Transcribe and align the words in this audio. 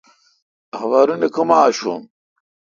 اخبارونی 0.75 1.27
کما 1.35 1.57
آشوں؟ 1.67 1.99